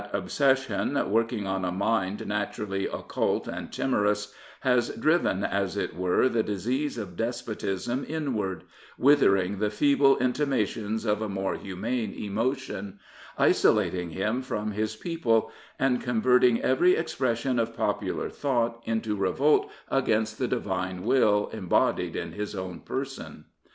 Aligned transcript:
That 0.01 0.09
obsession, 0.15 1.11
working 1.11 1.45
on 1.45 1.63
a 1.63 1.71
mind 1.71 2.25
naturally 2.25 2.87
occult 2.87 3.47
and 3.47 3.71
timorous, 3.71 4.33
has 4.61 4.89
driven, 4.89 5.43
as 5.43 5.77
it 5.77 5.95
were, 5.95 6.27
the 6.27 6.41
disease 6.41 6.97
of 6.97 7.15
despotism 7.15 8.03
inward, 8.09 8.63
withering 8.97 9.59
the 9.59 9.69
feeble 9.69 10.17
intimations 10.17 11.05
of 11.05 11.21
a 11.21 11.29
more 11.29 11.53
humane 11.53 12.13
emotion, 12.15 12.97
isolating 13.37 14.09
him 14.09 14.41
from 14.41 14.71
his 14.71 14.95
people, 14.95 15.51
and 15.77 16.01
converting 16.01 16.63
every 16.63 16.95
expression 16.95 17.59
of 17.59 17.77
popular 17.77 18.31
thought 18.31 18.81
into 18.85 19.15
revolt 19.15 19.71
against 19.87 20.39
the 20.39 20.47
divine 20.47 21.03
will 21.05 21.47
embodied 21.53 22.15
in 22.15 22.31
his 22.31 22.55
own 22.55 22.79
person. 22.79 23.45